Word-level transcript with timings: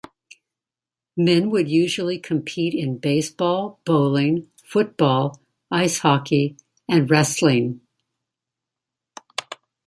Men 1.15 1.51
would 1.51 1.69
usually 1.69 2.17
compete 2.17 2.73
in 2.73 2.97
baseball, 2.97 3.79
bowling, 3.85 4.49
football, 4.65 5.39
ice 5.69 5.99
hockey, 5.99 6.57
and 6.89 7.07
wrestling. 7.07 7.81